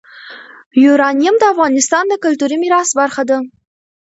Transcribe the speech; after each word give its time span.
یورانیم 0.83 1.35
د 1.39 1.43
افغانستان 1.53 2.03
د 2.09 2.13
کلتوري 2.23 2.57
میراث 2.63 2.89
برخه 2.99 3.23
ده. 3.29 3.37